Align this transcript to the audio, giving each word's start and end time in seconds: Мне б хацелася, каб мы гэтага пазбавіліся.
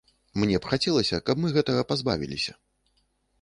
Мне 0.43 0.61
б 0.63 0.71
хацелася, 0.71 1.19
каб 1.27 1.43
мы 1.43 1.51
гэтага 1.59 1.85
пазбавіліся. 1.93 2.57